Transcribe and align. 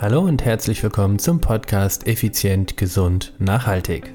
Hallo 0.00 0.20
und 0.20 0.44
herzlich 0.44 0.80
willkommen 0.84 1.18
zum 1.18 1.40
Podcast 1.40 2.06
Effizient, 2.06 2.76
Gesund, 2.76 3.34
Nachhaltig. 3.40 4.14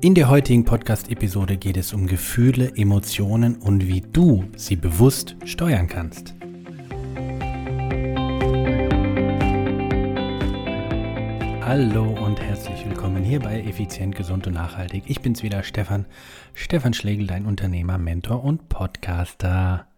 In 0.00 0.14
der 0.14 0.30
heutigen 0.30 0.64
Podcast-Episode 0.64 1.58
geht 1.58 1.76
es 1.76 1.92
um 1.92 2.06
Gefühle, 2.06 2.72
Emotionen 2.76 3.56
und 3.56 3.86
wie 3.86 4.00
du 4.00 4.46
sie 4.56 4.74
bewusst 4.74 5.36
steuern 5.44 5.86
kannst. 5.86 6.34
Hallo 11.60 12.04
und 12.24 12.40
herzlich 12.40 12.86
willkommen 12.86 13.22
hier 13.22 13.40
bei 13.40 13.60
Effizient, 13.60 14.16
Gesund 14.16 14.46
und 14.46 14.54
Nachhaltig. 14.54 15.02
Ich 15.08 15.20
bin's 15.20 15.42
wieder, 15.42 15.62
Stefan. 15.62 16.06
Stefan 16.54 16.94
Schlegel, 16.94 17.26
dein 17.26 17.44
Unternehmer, 17.44 17.98
Mentor 17.98 18.42
und 18.42 18.70
Podcaster. 18.70 19.91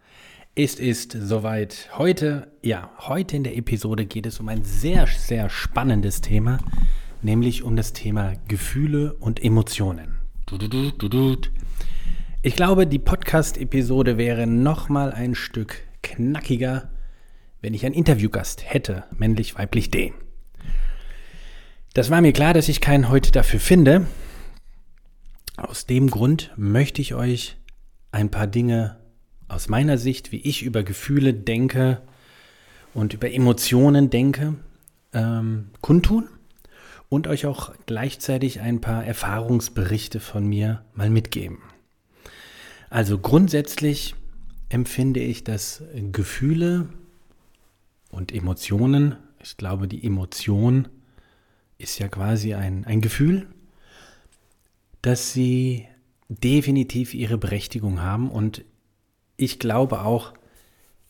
Es 0.56 0.76
ist 0.76 1.10
soweit. 1.10 1.88
Heute, 1.98 2.46
ja, 2.62 2.92
heute 3.00 3.36
in 3.36 3.42
der 3.42 3.56
Episode 3.56 4.06
geht 4.06 4.24
es 4.24 4.38
um 4.38 4.48
ein 4.48 4.62
sehr, 4.62 5.08
sehr 5.08 5.50
spannendes 5.50 6.20
Thema, 6.20 6.58
nämlich 7.22 7.64
um 7.64 7.74
das 7.74 7.92
Thema 7.92 8.34
Gefühle 8.46 9.14
und 9.14 9.42
Emotionen. 9.42 10.20
Ich 12.42 12.54
glaube, 12.54 12.86
die 12.86 13.00
Podcast-Episode 13.00 14.16
wäre 14.16 14.46
noch 14.46 14.88
mal 14.88 15.10
ein 15.10 15.34
Stück 15.34 15.82
knackiger, 16.04 16.88
wenn 17.60 17.74
ich 17.74 17.84
einen 17.84 17.96
Interviewgast 17.96 18.62
hätte, 18.64 19.02
männlich, 19.10 19.58
weiblich, 19.58 19.90
D. 19.90 20.12
Das 21.94 22.10
war 22.10 22.20
mir 22.20 22.32
klar, 22.32 22.54
dass 22.54 22.68
ich 22.68 22.80
keinen 22.80 23.08
heute 23.08 23.32
dafür 23.32 23.58
finde. 23.58 24.06
Aus 25.56 25.86
dem 25.86 26.10
Grund 26.10 26.52
möchte 26.54 27.02
ich 27.02 27.16
euch 27.16 27.56
ein 28.12 28.30
paar 28.30 28.46
Dinge 28.46 29.00
aus 29.54 29.68
meiner 29.68 29.98
Sicht, 29.98 30.32
wie 30.32 30.40
ich 30.40 30.64
über 30.64 30.82
Gefühle 30.82 31.32
denke 31.32 32.02
und 32.92 33.14
über 33.14 33.32
Emotionen 33.32 34.10
denke, 34.10 34.56
ähm, 35.12 35.70
kundtun 35.80 36.28
und 37.08 37.28
euch 37.28 37.46
auch 37.46 37.72
gleichzeitig 37.86 38.60
ein 38.60 38.80
paar 38.80 39.04
Erfahrungsberichte 39.04 40.18
von 40.18 40.46
mir 40.46 40.84
mal 40.94 41.08
mitgeben. 41.08 41.58
Also 42.90 43.18
grundsätzlich 43.18 44.16
empfinde 44.70 45.20
ich, 45.20 45.44
dass 45.44 45.84
Gefühle 46.10 46.88
und 48.10 48.32
Emotionen, 48.32 49.16
ich 49.40 49.56
glaube, 49.56 49.86
die 49.86 50.04
Emotion 50.04 50.88
ist 51.78 52.00
ja 52.00 52.08
quasi 52.08 52.54
ein, 52.54 52.84
ein 52.86 53.00
Gefühl, 53.00 53.46
dass 55.02 55.32
sie 55.32 55.86
definitiv 56.28 57.14
ihre 57.14 57.38
Berechtigung 57.38 58.00
haben 58.00 58.30
und 58.30 58.64
ich 59.36 59.58
glaube 59.58 60.02
auch, 60.02 60.34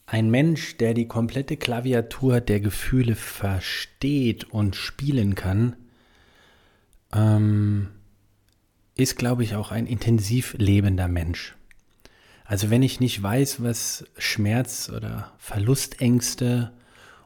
ein 0.07 0.31
Mensch, 0.31 0.77
der 0.77 0.95
die 0.95 1.09
komplette 1.09 1.57
Klaviatur 1.57 2.41
der 2.41 2.61
Gefühle 2.61 3.15
versteht 3.15 4.45
und 4.45 4.77
spielen 4.77 5.35
kann, 5.35 5.77
ähm, 7.15 7.89
ist, 8.97 9.17
glaube 9.17 9.43
ich, 9.43 9.55
auch 9.55 9.71
ein 9.73 9.87
intensiv 9.87 10.55
lebender 10.59 11.09
Mensch. 11.09 11.55
Also 12.45 12.69
wenn 12.69 12.83
ich 12.83 13.01
nicht 13.01 13.23
weiß, 13.23 13.63
was 13.63 14.05
Schmerz 14.19 14.91
oder 14.95 15.33
Verlustängste 15.39 16.73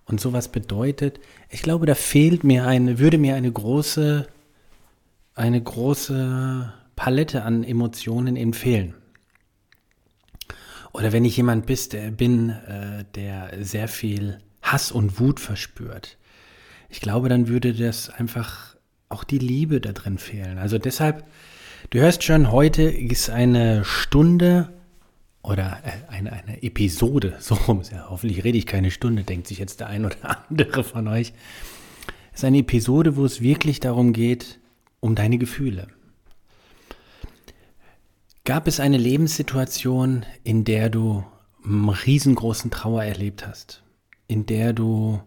und 0.05 0.21
sowas 0.21 0.49
bedeutet, 0.49 1.19
ich 1.51 1.63
glaube, 1.63 1.87
da 1.87 1.95
fehlt 1.95 2.45
mir 2.45 2.67
eine, 2.67 2.99
würde 2.99 3.19
mir 3.19 3.35
eine 3.35 3.51
große, 3.51 4.29
eine 5.35 5.61
große 5.61 6.73
Palette 6.95 7.43
an 7.43 7.65
Emotionen 7.65 8.37
empfehlen. 8.37 8.95
Oder 10.93 11.13
wenn 11.13 11.25
ich 11.25 11.37
jemand 11.37 11.67
bist, 11.67 11.93
der 11.93 12.11
bin, 12.11 12.51
äh, 12.51 13.05
der 13.15 13.51
sehr 13.61 13.89
viel 13.89 14.39
Hass 14.63 14.91
und 14.91 15.21
Wut 15.21 15.41
verspürt, 15.41 16.17
ich 16.89 17.01
glaube, 17.01 17.29
dann 17.29 17.49
würde 17.49 17.75
das 17.75 18.09
einfach 18.09 18.77
auch 19.09 19.25
die 19.25 19.39
Liebe 19.39 19.81
da 19.81 19.93
drin 19.93 20.19
fehlen. 20.19 20.59
Also 20.59 20.79
deshalb, 20.79 21.25
du 21.91 21.99
hörst 21.99 22.25
schon, 22.25 22.51
heute 22.51 22.83
ist 22.83 23.31
eine 23.31 23.85
Stunde 23.85 24.71
oder 25.43 25.79
äh, 25.85 26.13
eine, 26.13 26.33
eine 26.33 26.63
Episode, 26.63 27.37
so 27.41 27.55
rum, 27.55 27.83
ja, 27.91 28.07
hoffentlich 28.09 28.45
rede 28.45 28.59
ich 28.59 28.67
keine 28.67 28.91
Stunde, 28.91 29.25
denkt 29.25 29.47
sich 29.47 29.59
jetzt 29.59 29.81
der 29.81 29.89
ein 29.89 30.05
oder 30.05 30.17
andere 30.49 30.85
von 30.85 31.09
euch. 31.09 31.33
Es 32.33 32.41
ist 32.41 32.45
eine 32.45 32.59
Episode, 32.59 33.17
wo 33.17 33.25
es 33.25 33.41
wirklich 33.41 33.81
darum 33.81 34.13
geht, 34.13 34.59
um 35.01 35.15
deine 35.15 35.39
Gefühle. 35.39 35.89
Gab 38.49 38.67
es 38.67 38.81
eine 38.81 38.97
Lebenssituation, 38.97 40.25
in 40.43 40.65
der 40.65 40.89
du 40.89 41.23
einen 41.63 41.91
riesengroßen 41.91 42.71
Trauer 42.71 43.05
erlebt 43.05 43.47
hast, 43.47 43.83
in 44.27 44.47
der 44.47 44.73
du 44.73 45.21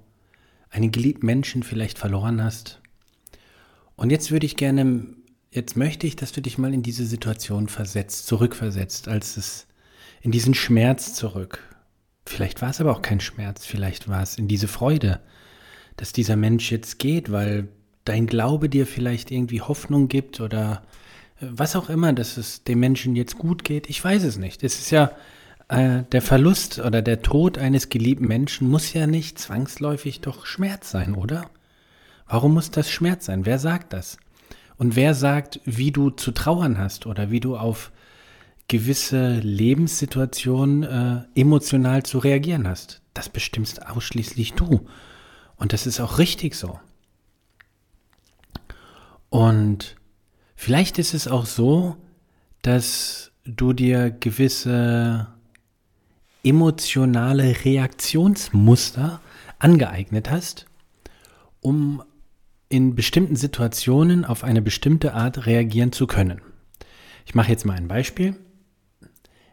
einen 0.72 0.92
geliebten 0.92 1.28
Menschen 1.28 1.62
vielleicht 1.62 2.00
verloren 2.00 2.44
hast? 2.44 2.82
Und 3.96 4.10
jetzt 4.10 4.32
würde 4.32 4.48
ich 4.48 4.56
gerne, 4.56 5.06
jetzt 5.52 5.78
möchte 5.78 6.08
ich, 6.08 6.16
dass 6.16 6.32
du 6.32 6.42
dich 6.42 6.58
mal 6.58 6.74
in 6.74 6.82
diese 6.82 7.06
Situation 7.06 7.68
versetzt, 7.68 8.26
zurückversetzt, 8.26 9.08
als 9.08 9.38
es 9.38 9.68
in 10.24 10.32
diesen 10.32 10.56
Schmerz 10.56 11.14
zurück. 11.14 11.60
Vielleicht 12.26 12.64
war 12.64 12.72
es 12.72 12.82
aber 12.82 12.92
auch 12.92 13.04
kein 13.04 13.20
Schmerz, 13.20 13.68
vielleicht 13.68 14.08
war 14.08 14.24
es 14.24 14.40
in 14.40 14.48
diese 14.48 14.68
Freude, 14.68 15.20
dass 15.96 16.12
dieser 16.12 16.38
Mensch 16.38 16.72
jetzt 16.72 16.98
geht, 16.98 17.32
weil 17.32 17.68
dein 18.04 18.26
Glaube 18.26 18.68
dir 18.68 18.88
vielleicht 18.88 19.30
irgendwie 19.30 19.62
Hoffnung 19.62 20.08
gibt 20.08 20.40
oder 20.40 20.82
was 21.42 21.76
auch 21.76 21.90
immer, 21.90 22.14
dass 22.14 22.38
es 22.38 22.64
dem 22.64 22.80
Menschen 22.80 23.16
jetzt 23.16 23.38
gut 23.38 23.64
geht, 23.64 23.90
ich 23.90 24.04
weiß 24.04 24.24
es 24.24 24.38
nicht. 24.38 24.64
Es 24.64 24.80
ist 24.80 24.92
ja 24.92 25.12
äh, 25.68 26.04
der 26.12 26.22
Verlust 26.22 26.80
oder 26.80 27.02
der 27.02 27.22
Tod 27.22 27.58
eines 27.58 27.90
geliebten 27.90 28.28
Menschen 28.28 28.70
muss 28.70 28.94
ja 28.94 29.08
nicht 29.08 29.40
zwangsläufig 29.40 30.22
doch 30.22 30.46
Schmerz 30.46 30.92
sein, 30.92 31.16
oder? 31.16 31.50
Warum 32.28 32.54
muss 32.54 32.72
das 32.72 32.90
Schmerz 32.90 33.26
sein? 33.26 33.46
Wer 33.46 33.60
sagt 33.60 33.94
das? 33.94 34.18
Und 34.78 34.96
wer 34.96 35.14
sagt, 35.14 35.60
wie 35.66 35.92
du 35.92 36.10
zu 36.10 36.32
trauern 36.32 36.78
hast 36.78 37.06
oder 37.06 37.32
wie 37.32 37.40
du 37.40 37.58
auf 37.58 37.92
gewisse 38.68 39.36
Lebenssituationen 39.40 40.84
äh, 40.84 41.40
emotional 41.40 42.04
zu 42.04 42.20
reagieren 42.20 42.68
hast? 42.68 43.02
Das 43.14 43.30
bestimmst 43.30 43.86
ausschließlich 43.86 44.54
du. 44.54 44.88
Und 45.58 45.74
das 45.74 45.86
ist 45.86 46.00
auch 46.00 46.18
richtig 46.18 46.56
so. 46.56 46.80
Und 49.30 49.96
Vielleicht 50.64 51.00
ist 51.00 51.16
es 51.16 51.28
auch 51.28 51.48
so, 51.48 51.98
dass 52.62 53.32
du 53.46 53.74
dir 53.74 54.12
gewisse 54.12 55.26
emotionale 56.44 57.66
Reaktionsmuster 57.66 59.22
angeeignet 59.58 60.30
hast, 60.30 60.68
um 61.62 62.04
in 62.70 62.94
bestimmten 62.94 63.36
Situationen 63.36 64.24
auf 64.24 64.44
eine 64.44 64.62
bestimmte 64.62 65.16
Art 65.16 65.48
reagieren 65.48 65.94
zu 65.94 66.06
können. 66.06 66.42
Ich 67.26 67.34
mache 67.34 67.50
jetzt 67.50 67.66
mal 67.66 67.76
ein 67.76 67.88
Beispiel. 67.88 68.36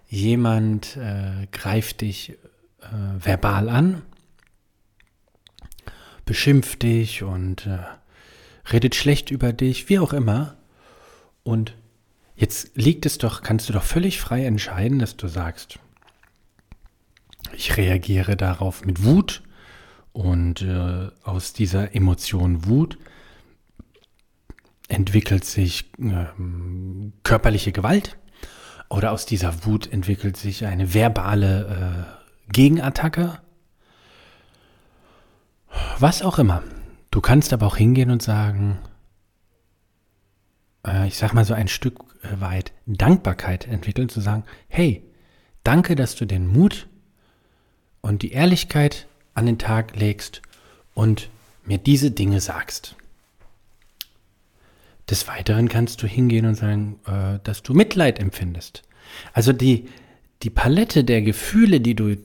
Jemand 0.09 0.99
äh, 0.99 1.47
greift 1.53 2.03
dich 2.03 2.37
äh, 2.83 3.25
verbal 3.25 3.71
an, 3.71 4.03
beschimpft 6.27 6.83
dich 6.83 7.23
und 7.23 7.67
äh, 7.67 7.79
redet 8.71 8.95
schlecht 8.95 9.31
über 9.31 9.55
dich, 9.55 9.89
wie 9.89 10.01
auch 10.01 10.13
immer. 10.13 10.58
Und 11.49 11.75
jetzt 12.37 12.77
liegt 12.77 13.07
es 13.07 13.17
doch, 13.17 13.41
kannst 13.41 13.71
du 13.71 13.73
doch 13.73 13.83
völlig 13.83 14.21
frei 14.21 14.45
entscheiden, 14.45 14.99
dass 14.99 15.17
du 15.17 15.29
sagst, 15.29 15.79
ich 17.57 17.79
reagiere 17.79 18.37
darauf 18.37 18.85
mit 18.85 19.03
Wut 19.03 19.43
und 20.13 20.61
äh, 20.61 21.09
aus 21.25 21.55
dieser 21.55 21.95
Emotion 21.95 22.67
Wut 22.67 22.99
entwickelt 24.89 25.47
sich 25.47 25.91
äh, 25.99 26.27
körperliche 27.23 27.73
Gewalt 27.73 28.19
oder 28.91 29.13
aus 29.13 29.25
dieser 29.25 29.65
Wut 29.65 29.91
entwickelt 29.91 30.37
sich 30.37 30.67
eine 30.67 30.93
verbale 30.93 32.09
äh, 32.13 32.53
Gegenattacke. 32.53 33.41
Was 35.99 36.21
auch 36.21 36.39
immer. 36.39 36.63
Du 37.11 37.23
kannst 37.23 37.55
aber 37.55 37.67
auch 37.69 37.79
hingehen 37.79 38.11
und 38.11 38.23
sagen, 38.23 38.81
ich 41.07 41.17
sag 41.17 41.33
mal 41.35 41.45
so 41.45 41.55
ein 41.55 41.69
Stück 41.69 42.01
äh, 42.23 42.41
weit 42.41 42.73
Dankbarkeit 42.87 43.67
entwickeln, 43.67 44.09
zu 44.09 44.21
sagen, 44.21 44.45
hey, 44.69 45.03
danke, 45.65 45.97
dass 45.97 46.15
du 46.15 46.25
den 46.25 46.47
Mut 46.47 46.89
und 48.01 48.23
die 48.23 48.33
Ehrlichkeit 48.33 49.07
an 49.35 49.47
den 49.47 49.59
Tag 49.59 49.97
legst 49.97 50.43
und 50.95 51.31
mir 51.65 51.79
diese 51.79 52.11
Dinge 52.11 52.41
sagst. 52.41 52.97
Des 55.11 55.27
Weiteren 55.27 55.69
kannst 55.69 56.03
du 56.03 56.07
hingehen 56.07 56.47
und 56.47 56.55
sagen, 56.55 57.01
äh, 57.07 57.39
dass 57.43 57.63
du 57.63 57.75
Mitleid 57.75 58.19
empfindest. 58.19 58.83
Also 59.33 59.53
die, 59.53 59.89
die 60.43 60.51
Palette 60.51 61.05
der 61.05 61.23
Gefühle, 61.23 61.81
die 61.81 61.95
du 61.95 62.17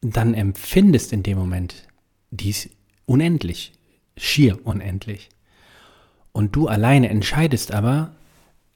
dann 0.00 0.34
empfindest 0.34 1.12
in 1.12 1.22
dem 1.22 1.38
Moment, 1.38 1.86
die 2.30 2.50
ist 2.50 2.70
unendlich, 3.06 3.72
schier 4.16 4.66
unendlich. 4.66 5.28
Und 6.34 6.56
du 6.56 6.66
alleine 6.66 7.08
entscheidest 7.10 7.72
aber, 7.72 8.16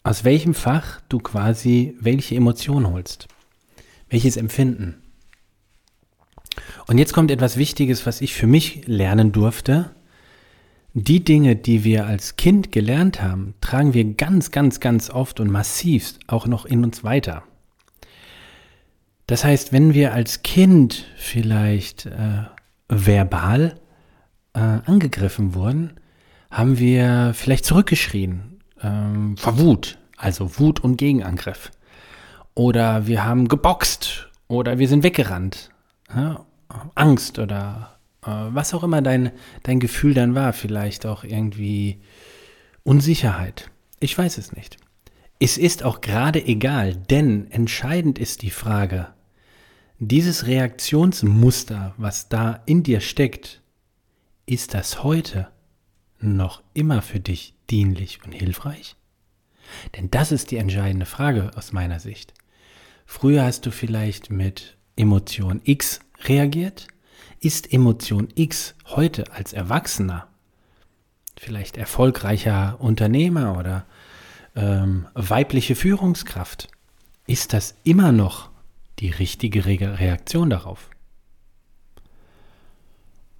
aus 0.04 0.22
welchem 0.22 0.54
Fach 0.54 1.00
du 1.08 1.18
quasi 1.18 1.96
welche 2.00 2.36
Emotion 2.36 2.88
holst. 2.88 3.26
Welches 4.08 4.36
Empfinden. 4.36 5.02
Und 6.86 6.98
jetzt 6.98 7.12
kommt 7.12 7.32
etwas 7.32 7.56
Wichtiges, 7.56 8.06
was 8.06 8.20
ich 8.20 8.32
für 8.32 8.46
mich 8.46 8.86
lernen 8.86 9.32
durfte. 9.32 9.90
Die 10.94 11.24
Dinge, 11.24 11.56
die 11.56 11.82
wir 11.82 12.06
als 12.06 12.36
Kind 12.36 12.70
gelernt 12.70 13.20
haben, 13.20 13.54
tragen 13.60 13.92
wir 13.92 14.04
ganz, 14.14 14.52
ganz, 14.52 14.78
ganz 14.78 15.10
oft 15.10 15.40
und 15.40 15.50
massivst 15.50 16.20
auch 16.28 16.46
noch 16.46 16.64
in 16.64 16.84
uns 16.84 17.02
weiter. 17.02 17.42
Das 19.26 19.44
heißt, 19.44 19.72
wenn 19.72 19.94
wir 19.94 20.14
als 20.14 20.42
Kind 20.42 21.06
vielleicht 21.16 22.06
äh, 22.06 22.44
verbal 22.88 23.80
äh, 24.54 24.60
angegriffen 24.60 25.54
wurden, 25.54 25.98
haben 26.50 26.78
wir 26.78 27.32
vielleicht 27.34 27.64
zurückgeschrien 27.64 28.60
ähm, 28.82 29.36
vor 29.36 29.58
Wut, 29.58 29.98
also 30.16 30.58
Wut 30.58 30.80
und 30.80 30.96
Gegenangriff. 30.96 31.70
Oder 32.54 33.06
wir 33.06 33.24
haben 33.24 33.48
geboxt 33.48 34.28
oder 34.48 34.78
wir 34.78 34.88
sind 34.88 35.02
weggerannt. 35.02 35.70
Ja? 36.14 36.44
Angst 36.94 37.38
oder 37.38 37.98
äh, 38.24 38.30
was 38.30 38.74
auch 38.74 38.82
immer 38.82 39.02
dein, 39.02 39.32
dein 39.62 39.80
Gefühl 39.80 40.14
dann 40.14 40.34
war, 40.34 40.52
vielleicht 40.52 41.06
auch 41.06 41.24
irgendwie 41.24 42.00
Unsicherheit. 42.82 43.70
Ich 44.00 44.16
weiß 44.16 44.38
es 44.38 44.52
nicht. 44.52 44.76
Es 45.40 45.56
ist 45.56 45.84
auch 45.84 46.00
gerade 46.00 46.44
egal, 46.44 46.96
denn 46.96 47.50
entscheidend 47.50 48.18
ist 48.18 48.42
die 48.42 48.50
Frage, 48.50 49.08
dieses 50.00 50.46
Reaktionsmuster, 50.46 51.94
was 51.96 52.28
da 52.28 52.62
in 52.66 52.82
dir 52.82 53.00
steckt, 53.00 53.62
ist 54.46 54.74
das 54.74 55.04
heute 55.04 55.48
noch 56.20 56.62
immer 56.74 57.02
für 57.02 57.20
dich 57.20 57.54
dienlich 57.70 58.20
und 58.24 58.32
hilfreich? 58.32 58.96
Denn 59.96 60.10
das 60.10 60.32
ist 60.32 60.50
die 60.50 60.56
entscheidende 60.56 61.06
Frage 61.06 61.50
aus 61.54 61.72
meiner 61.72 62.00
Sicht. 62.00 62.34
Früher 63.06 63.44
hast 63.44 63.66
du 63.66 63.70
vielleicht 63.70 64.30
mit 64.30 64.76
Emotion 64.96 65.60
X 65.64 66.00
reagiert. 66.24 66.88
Ist 67.40 67.72
Emotion 67.72 68.28
X 68.34 68.74
heute 68.86 69.30
als 69.32 69.52
Erwachsener, 69.52 70.26
vielleicht 71.36 71.76
erfolgreicher 71.76 72.80
Unternehmer 72.80 73.56
oder 73.56 73.86
ähm, 74.56 75.06
weibliche 75.14 75.76
Führungskraft, 75.76 76.68
ist 77.26 77.52
das 77.52 77.76
immer 77.84 78.10
noch 78.10 78.50
die 78.98 79.10
richtige 79.10 79.64
Re 79.66 79.98
Reaktion 80.00 80.50
darauf. 80.50 80.90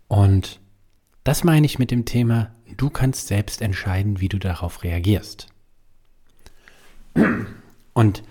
Und 0.07 0.61
das 1.25 1.43
meine 1.43 1.67
ich 1.67 1.79
mit 1.79 1.91
dem 1.91 2.05
Thema, 2.05 2.53
du 2.77 2.91
kannst 2.91 3.29
selbst 3.29 3.63
entscheiden, 3.63 4.21
wie 4.21 4.29
du 4.29 4.39
darauf 4.39 4.83
reagierst. 4.83 5.49
Und 7.95 8.23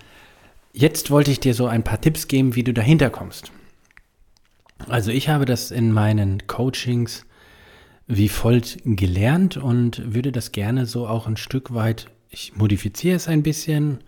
jetzt 0.73 1.11
wollte 1.11 1.31
ich 1.31 1.39
dir 1.39 1.53
so 1.53 1.67
ein 1.67 1.83
paar 1.83 1.99
Tipps 1.99 2.27
geben, 2.27 2.55
wie 2.55 2.63
du 2.63 2.73
dahinter 2.73 3.09
kommst. 3.09 3.51
Also 4.87 5.11
ich 5.11 5.29
habe 5.29 5.45
das 5.45 5.71
in 5.71 5.91
meinen 5.91 6.45
Coachings 6.47 7.25
wie 8.07 8.29
folgt 8.29 8.79
gelernt 8.85 9.57
und 9.57 10.13
würde 10.13 10.31
das 10.31 10.53
gerne 10.53 10.85
so 10.85 11.07
auch 11.07 11.27
ein 11.27 11.37
Stück 11.37 11.73
weit, 11.73 12.07
ich 12.29 12.55
modifiziere 12.55 13.17
es 13.17 13.27
ein 13.27 13.43
bisschen 13.43 13.99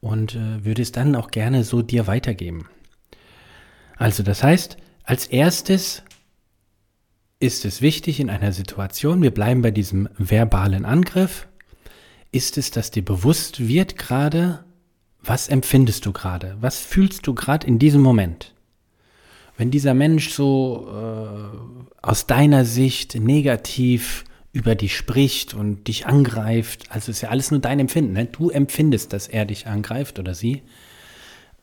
und 0.00 0.34
äh, 0.34 0.64
würde 0.64 0.82
es 0.82 0.92
dann 0.92 1.14
auch 1.14 1.30
gerne 1.30 1.62
so 1.62 1.82
dir 1.82 2.06
weitergeben. 2.06 2.68
Also 3.98 4.22
das 4.22 4.42
heißt, 4.42 4.78
als 5.04 5.26
erstes 5.26 6.02
ist 7.42 7.64
es 7.64 7.82
wichtig 7.82 8.20
in 8.20 8.30
einer 8.30 8.52
Situation, 8.52 9.20
wir 9.20 9.32
bleiben 9.32 9.62
bei 9.62 9.72
diesem 9.72 10.08
verbalen 10.16 10.84
Angriff, 10.84 11.48
ist 12.30 12.56
es, 12.56 12.70
dass 12.70 12.92
dir 12.92 13.04
bewusst 13.04 13.66
wird 13.66 13.98
gerade, 13.98 14.64
was 15.20 15.48
empfindest 15.48 16.06
du 16.06 16.12
gerade, 16.12 16.56
was 16.60 16.78
fühlst 16.78 17.26
du 17.26 17.34
gerade 17.34 17.66
in 17.66 17.80
diesem 17.80 18.00
Moment. 18.00 18.54
Wenn 19.56 19.72
dieser 19.72 19.92
Mensch 19.92 20.30
so 20.30 20.88
äh, 20.88 21.58
aus 22.00 22.28
deiner 22.28 22.64
Sicht 22.64 23.16
negativ 23.16 24.24
über 24.52 24.76
dich 24.76 24.96
spricht 24.96 25.52
und 25.52 25.88
dich 25.88 26.06
angreift, 26.06 26.84
also 26.90 27.10
ist 27.10 27.22
ja 27.22 27.30
alles 27.30 27.50
nur 27.50 27.60
dein 27.60 27.80
Empfinden. 27.80 28.12
Ne? 28.12 28.26
Du 28.26 28.50
empfindest, 28.50 29.12
dass 29.12 29.26
er 29.26 29.46
dich 29.46 29.66
angreift 29.66 30.20
oder 30.20 30.34
sie. 30.34 30.62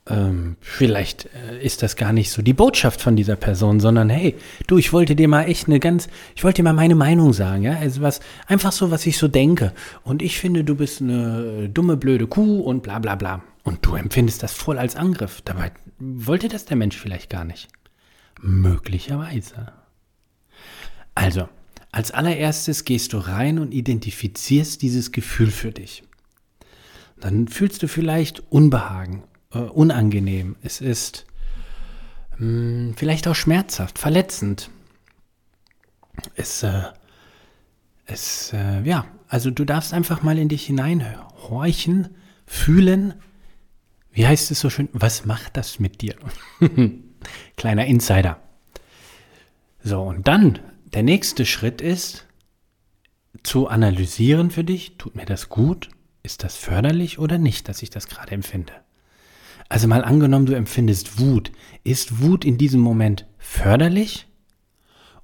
Ähm, 0.09 0.55
vielleicht 0.59 1.25
äh, 1.25 1.63
ist 1.63 1.83
das 1.83 1.95
gar 1.95 2.13
nicht 2.13 2.31
so 2.31 2.41
die 2.41 2.53
Botschaft 2.53 2.99
von 2.99 3.15
dieser 3.15 3.35
Person, 3.35 3.79
sondern 3.79 4.09
hey, 4.09 4.35
du, 4.65 4.77
ich 4.77 4.91
wollte 4.91 5.15
dir 5.15 5.27
mal 5.27 5.43
echt 5.43 5.67
eine 5.67 5.79
ganz, 5.79 6.09
ich 6.35 6.43
wollte 6.43 6.57
dir 6.57 6.63
mal 6.63 6.73
meine 6.73 6.95
Meinung 6.95 7.31
sagen, 7.31 7.63
ja, 7.63 7.73
also 7.77 8.01
was, 8.01 8.19
einfach 8.47 8.71
so, 8.71 8.89
was 8.89 9.05
ich 9.05 9.17
so 9.17 9.27
denke. 9.27 9.71
Und 10.03 10.23
ich 10.23 10.39
finde, 10.39 10.63
du 10.63 10.75
bist 10.75 11.01
eine 11.01 11.69
dumme, 11.69 11.95
blöde 11.95 12.25
Kuh 12.25 12.61
und 12.61 12.81
bla 12.81 12.97
bla 12.97 13.15
bla. 13.15 13.43
Und 13.63 13.85
du 13.85 13.95
empfindest 13.95 14.41
das 14.41 14.53
voll 14.53 14.79
als 14.79 14.95
Angriff. 14.95 15.41
Dabei 15.45 15.71
wollte 15.99 16.47
das 16.47 16.65
der 16.65 16.77
Mensch 16.77 16.97
vielleicht 16.97 17.29
gar 17.29 17.45
nicht. 17.45 17.67
Möglicherweise. 18.41 19.73
Also, 21.13 21.49
als 21.91 22.11
allererstes 22.11 22.85
gehst 22.85 23.13
du 23.13 23.17
rein 23.17 23.59
und 23.59 23.73
identifizierst 23.73 24.81
dieses 24.81 25.11
Gefühl 25.11 25.51
für 25.51 25.71
dich. 25.71 26.03
Dann 27.19 27.47
fühlst 27.47 27.83
du 27.83 27.87
vielleicht 27.87 28.41
Unbehagen, 28.51 29.23
äh, 29.53 29.59
unangenehm. 29.59 30.55
Es 30.61 30.81
ist 30.81 31.25
mh, 32.37 32.37
hm, 32.37 32.93
vielleicht 32.95 33.27
auch 33.27 33.35
schmerzhaft, 33.35 33.99
verletzend. 33.99 34.69
Es, 36.35 36.63
äh, 36.63 36.83
es, 38.05 38.53
äh, 38.53 38.81
ja, 38.81 39.05
also 39.27 39.51
du 39.51 39.65
darfst 39.65 39.93
einfach 39.93 40.23
mal 40.23 40.37
in 40.37 40.49
dich 40.49 40.65
hineinhorchen, 40.65 42.15
fühlen. 42.45 43.13
Wie 44.11 44.27
heißt 44.27 44.51
es 44.51 44.59
so 44.59 44.69
schön? 44.69 44.89
Was 44.91 45.25
macht 45.25 45.55
das 45.55 45.79
mit 45.79 46.01
dir? 46.01 46.15
Kleiner 47.55 47.85
Insider. 47.85 48.41
So, 49.83 50.01
und 50.01 50.27
dann 50.27 50.59
der 50.93 51.03
nächste 51.03 51.45
Schritt 51.45 51.81
ist, 51.81 52.25
zu 53.43 53.67
analysieren 53.67 54.51
für 54.51 54.63
dich, 54.63 54.97
tut 54.97 55.15
mir 55.15 55.25
das 55.25 55.47
gut? 55.49 55.89
Ist 56.23 56.43
das 56.43 56.57
förderlich 56.57 57.19
oder 57.19 57.37
nicht, 57.37 57.69
dass 57.69 57.81
ich 57.81 57.89
das 57.89 58.07
gerade 58.07 58.31
empfinde? 58.31 58.73
Also 59.69 59.87
mal 59.87 60.03
angenommen, 60.03 60.47
du 60.47 60.53
empfindest 60.53 61.19
Wut. 61.19 61.51
Ist 61.83 62.21
Wut 62.21 62.43
in 62.43 62.57
diesem 62.57 62.81
Moment 62.81 63.25
förderlich 63.37 64.27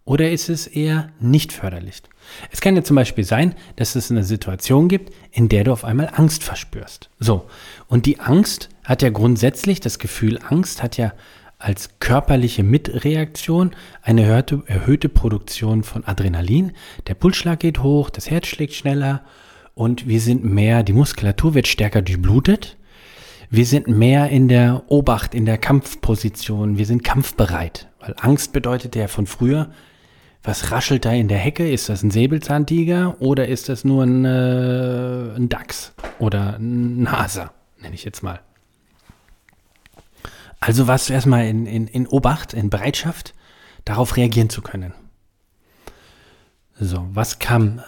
oder 0.06 0.30
ist 0.30 0.50
es 0.50 0.68
eher 0.68 1.10
nicht 1.20 1.52
förderlich? 1.52 2.04
Es 2.52 2.62
kann 2.62 2.76
ja 2.76 2.84
zum 2.84 2.96
Beispiel 2.96 3.24
sein, 3.24 3.56
dass 3.76 3.96
es 3.96 4.12
eine 4.12 4.24
Situation 4.24 4.88
gibt, 4.88 5.12
in 5.32 5.50
der 5.50 5.64
du 5.64 5.72
auf 5.72 5.84
einmal 5.84 6.12
Angst 6.14 6.44
verspürst. 6.44 7.10
So. 7.20 7.48
Und 7.88 8.06
die 8.06 8.20
Angst 8.20 8.70
hat 8.84 9.02
ja 9.02 9.10
grundsätzlich, 9.10 9.80
das 9.80 9.98
Gefühl 9.98 10.40
Angst 10.48 10.84
hat 10.84 10.98
ja 10.98 11.14
als 11.58 12.00
körperliche 12.00 12.64
Mitreaktion 12.64 13.72
eine 14.04 14.24
erhöhte, 14.24 14.62
erhöhte 14.68 15.10
Produktion 15.10 15.84
von 15.84 16.06
Adrenalin. 16.06 16.74
Der 17.08 17.16
Pulsschlag 17.16 17.62
geht 17.62 17.82
hoch, 17.82 18.12
das 18.12 18.30
Herz 18.30 18.48
schlägt 18.48 18.74
schneller 18.74 19.24
und 19.74 20.08
wir 20.08 20.22
sind 20.22 20.44
mehr, 20.44 20.84
die 20.84 20.94
Muskulatur 20.94 21.56
wird 21.56 21.68
stärker 21.68 22.04
durchblutet. 22.04 22.78
Wir 23.50 23.66
sind 23.66 23.88
mehr 23.88 24.30
in 24.30 24.48
der 24.48 24.84
Obacht, 24.88 25.36
in 25.36 25.46
der 25.46 25.58
Kampfposition. 25.58 26.78
Wir 26.78 26.86
sind 26.86 27.04
kampfbereit. 27.04 27.90
Weil 28.00 28.16
Angst 28.20 28.54
bedeutet 28.54 28.96
ja 28.96 29.08
von 29.08 29.28
früher, 29.28 29.72
was 30.44 30.72
raschelt 30.72 31.06
da 31.06 31.12
in 31.12 31.28
der 31.28 31.38
Hecke? 31.38 31.70
Ist 31.70 31.90
das 31.90 32.04
ein 32.04 32.12
Säbelzahntiger 32.12 33.20
oder 33.20 33.48
ist 33.48 33.70
das 33.70 33.84
nur 33.84 34.04
ein, 34.04 34.26
äh, 34.26 35.36
ein 35.36 35.50
Dachs 35.50 35.94
oder 36.20 36.58
ein 36.58 37.12
Hase, 37.12 37.50
nenne 37.82 37.96
ich 37.96 38.04
jetzt 38.04 38.22
mal. 38.22 38.40
Also 40.60 40.88
warst 40.88 41.10
du 41.10 41.14
erstmal 41.14 41.46
in, 41.46 41.66
in, 41.66 41.88
in 41.88 42.08
Obacht, 42.08 42.54
in 42.54 42.70
Bereitschaft, 42.70 43.34
darauf 43.86 44.18
reagieren 44.18 44.50
zu 44.50 44.62
können. 44.62 44.94
So, 46.80 47.08
was 47.14 47.40
kam 47.40 47.82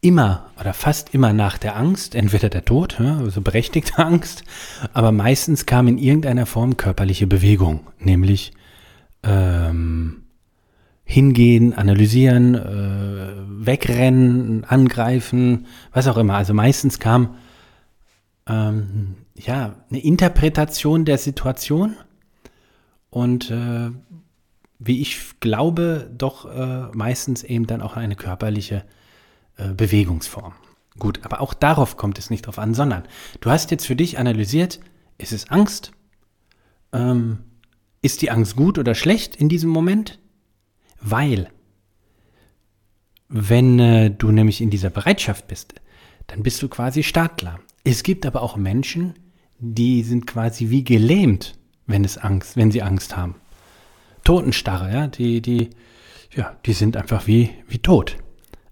immer 0.00 0.50
oder 0.58 0.72
fast 0.72 1.14
immer 1.14 1.32
nach 1.32 1.58
der 1.58 1.76
Angst? 1.76 2.14
Entweder 2.14 2.48
der 2.48 2.64
Tod, 2.64 3.00
also 3.00 3.40
berechtigte 3.40 3.98
Angst, 4.04 4.44
aber 4.92 5.12
meistens 5.12 5.66
kam 5.66 5.88
in 5.88 5.98
irgendeiner 5.98 6.46
Form 6.46 6.76
körperliche 6.76 7.26
Bewegung, 7.26 7.86
nämlich 7.98 8.52
ähm, 9.22 10.24
hingehen, 11.04 11.74
analysieren, 11.74 12.54
äh, 12.54 13.66
wegrennen, 13.66 14.64
angreifen, 14.64 15.66
was 15.92 16.06
auch 16.06 16.16
immer. 16.16 16.34
Also 16.34 16.54
meistens 16.54 16.98
kam 16.98 17.34
ähm, 18.48 19.16
ja, 19.34 19.76
eine 19.90 20.00
Interpretation 20.00 21.04
der 21.04 21.18
Situation 21.18 21.96
und 23.10 23.50
äh, 23.50 23.90
wie 24.78 25.02
ich 25.02 25.40
glaube, 25.40 26.10
doch 26.16 26.46
äh, 26.46 26.88
meistens 26.92 27.42
eben 27.42 27.66
dann 27.66 27.82
auch 27.82 27.96
eine 27.96 28.16
körperliche 28.16 28.84
äh, 29.56 29.72
Bewegungsform. 29.72 30.54
Gut, 30.98 31.20
aber 31.24 31.40
auch 31.40 31.54
darauf 31.54 31.96
kommt 31.96 32.18
es 32.18 32.30
nicht 32.30 32.46
drauf 32.46 32.58
an, 32.58 32.74
sondern 32.74 33.04
du 33.40 33.50
hast 33.50 33.70
jetzt 33.70 33.86
für 33.86 33.96
dich 33.96 34.18
analysiert, 34.18 34.80
ist 35.18 35.32
es 35.32 35.50
Angst? 35.50 35.92
Ähm, 36.92 37.38
ist 38.02 38.22
die 38.22 38.30
Angst 38.30 38.56
gut 38.56 38.78
oder 38.78 38.94
schlecht 38.94 39.36
in 39.36 39.48
diesem 39.48 39.70
Moment? 39.70 40.18
Weil, 41.00 41.50
wenn 43.28 43.78
äh, 43.78 44.10
du 44.10 44.30
nämlich 44.32 44.60
in 44.60 44.70
dieser 44.70 44.90
Bereitschaft 44.90 45.46
bist, 45.48 45.74
dann 46.26 46.42
bist 46.42 46.62
du 46.62 46.68
quasi 46.68 47.02
Startklar. 47.02 47.60
Es 47.84 48.02
gibt 48.02 48.26
aber 48.26 48.42
auch 48.42 48.56
Menschen, 48.56 49.14
die 49.58 50.02
sind 50.02 50.26
quasi 50.26 50.70
wie 50.70 50.84
gelähmt, 50.84 51.58
wenn 51.86 52.04
es 52.04 52.18
Angst, 52.18 52.56
wenn 52.56 52.70
sie 52.70 52.82
Angst 52.82 53.16
haben. 53.16 53.36
Totenstarre, 54.24 54.92
ja, 54.92 55.06
die, 55.06 55.40
die, 55.40 55.70
ja, 56.34 56.56
die 56.66 56.72
sind 56.72 56.96
einfach 56.96 57.26
wie, 57.26 57.50
wie 57.68 57.78
tot. 57.78 58.16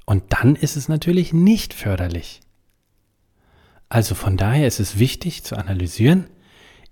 Und 0.09 0.23
dann 0.31 0.57
ist 0.57 0.79
es 0.79 0.89
natürlich 0.89 1.35
nicht 1.35 1.75
förderlich. 1.75 2.41
Also 3.91 4.15
von 4.15 4.39
daher 4.39 4.67
ist 4.67 4.81
es 4.81 4.99
wichtig 4.99 5.45
zu 5.45 5.55
analysieren, 5.55 6.31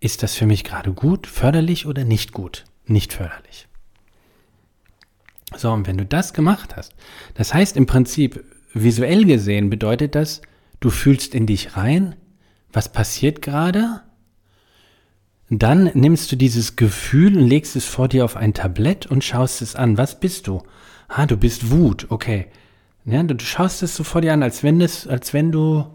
ist 0.00 0.22
das 0.22 0.34
für 0.34 0.44
mich 0.44 0.64
gerade 0.64 0.92
gut, 0.92 1.26
förderlich 1.26 1.86
oder 1.86 2.04
nicht 2.04 2.32
gut? 2.32 2.64
Nicht 2.84 3.14
förderlich. 3.14 3.68
So, 5.56 5.72
und 5.72 5.86
wenn 5.86 5.96
du 5.96 6.04
das 6.04 6.34
gemacht 6.34 6.76
hast, 6.76 6.94
das 7.32 7.54
heißt 7.54 7.78
im 7.78 7.86
Prinzip, 7.86 8.44
visuell 8.74 9.24
gesehen 9.24 9.70
bedeutet 9.70 10.14
das, 10.14 10.42
du 10.80 10.90
fühlst 10.90 11.34
in 11.34 11.46
dich 11.46 11.74
rein, 11.74 12.16
was 12.70 12.92
passiert 12.92 13.40
gerade? 13.40 14.02
Dann 15.48 15.84
nimmst 15.94 16.30
du 16.32 16.36
dieses 16.36 16.76
Gefühl 16.76 17.38
und 17.38 17.48
legst 17.48 17.76
es 17.76 17.86
vor 17.86 18.08
dir 18.08 18.26
auf 18.26 18.36
ein 18.36 18.52
Tablett 18.52 19.06
und 19.06 19.24
schaust 19.24 19.62
es 19.62 19.74
an. 19.74 19.96
Was 19.96 20.20
bist 20.20 20.48
du? 20.48 20.62
Ah, 21.08 21.24
du 21.24 21.38
bist 21.38 21.70
Wut, 21.70 22.08
okay. 22.10 22.50
Ja, 23.06 23.22
du 23.22 23.38
schaust 23.42 23.82
es 23.82 23.96
so 23.96 24.04
vor 24.04 24.20
dir 24.20 24.32
an, 24.32 24.42
als 24.42 24.62
wenn, 24.62 24.78
das, 24.80 25.06
als 25.06 25.32
wenn 25.32 25.52
du 25.52 25.86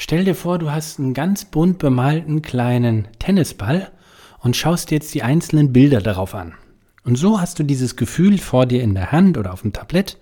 Stell 0.00 0.24
dir 0.24 0.36
vor, 0.36 0.60
du 0.60 0.70
hast 0.70 1.00
einen 1.00 1.12
ganz 1.12 1.44
bunt 1.44 1.78
bemalten 1.78 2.40
kleinen 2.40 3.08
Tennisball 3.18 3.90
und 4.38 4.54
schaust 4.54 4.90
dir 4.90 4.94
jetzt 4.94 5.12
die 5.12 5.24
einzelnen 5.24 5.72
Bilder 5.72 6.00
darauf 6.00 6.36
an. 6.36 6.54
Und 7.02 7.16
so 7.16 7.40
hast 7.40 7.58
du 7.58 7.64
dieses 7.64 7.96
Gefühl 7.96 8.38
vor 8.38 8.66
dir 8.66 8.80
in 8.80 8.94
der 8.94 9.10
Hand 9.10 9.36
oder 9.36 9.52
auf 9.52 9.62
dem 9.62 9.72
Tablett 9.72 10.16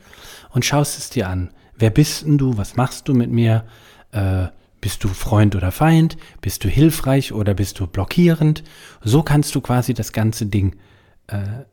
und 0.48 0.64
schaust 0.64 0.98
es 0.98 1.10
dir 1.10 1.28
an. 1.28 1.50
Wer 1.76 1.90
bist 1.90 2.24
denn 2.24 2.38
du? 2.38 2.56
Was 2.56 2.76
machst 2.76 3.06
du 3.06 3.12
mit 3.12 3.30
mir? 3.30 3.66
Äh, 4.12 4.46
bist 4.80 5.04
du 5.04 5.08
Freund 5.08 5.54
oder 5.54 5.72
Feind? 5.72 6.16
Bist 6.40 6.64
du 6.64 6.70
hilfreich 6.70 7.34
oder 7.34 7.52
bist 7.52 7.78
du 7.78 7.86
blockierend? 7.86 8.64
So 9.02 9.22
kannst 9.22 9.54
du 9.54 9.60
quasi 9.60 9.92
das 9.92 10.14
ganze 10.14 10.46
Ding 10.46 10.76
äh, 11.26 11.64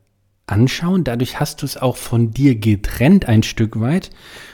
anschauen. 0.46 1.04
Dadurch 1.04 1.40
hast 1.40 1.62
du 1.62 1.66
es 1.66 1.76
auch 1.76 1.96
von 1.96 2.32
dir 2.32 2.54
getrennt 2.54 3.26
ein 3.26 3.42
Stück 3.42 3.80
weit, 3.80 4.10